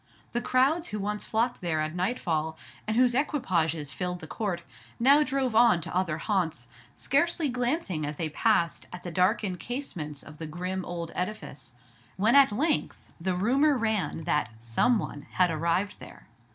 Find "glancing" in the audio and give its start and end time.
7.49-8.03